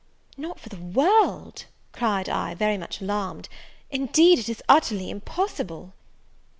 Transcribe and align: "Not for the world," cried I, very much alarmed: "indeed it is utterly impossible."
"Not 0.35 0.59
for 0.59 0.67
the 0.69 0.81
world," 0.81 1.65
cried 1.91 2.27
I, 2.27 2.55
very 2.55 2.75
much 2.75 3.01
alarmed: 3.01 3.47
"indeed 3.91 4.39
it 4.39 4.49
is 4.49 4.63
utterly 4.67 5.11
impossible." 5.11 5.93